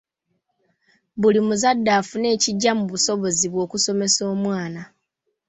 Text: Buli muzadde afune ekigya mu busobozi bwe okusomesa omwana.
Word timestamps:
Buli 1.21 1.39
muzadde 1.47 1.91
afune 1.99 2.27
ekigya 2.35 2.71
mu 2.79 2.85
busobozi 2.91 3.45
bwe 3.49 3.59
okusomesa 3.65 4.21
omwana. 4.33 4.81